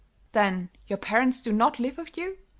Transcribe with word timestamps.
"Then 0.31 0.71
your 0.87 0.97
parents 0.97 1.39
do 1.41 1.53
not 1.53 1.77
live 1.79 1.99
with 1.99 2.17
you?" 2.17 2.39